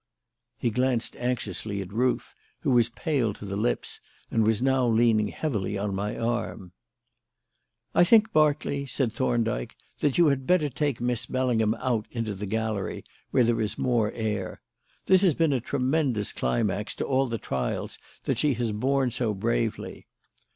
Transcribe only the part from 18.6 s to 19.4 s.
borne so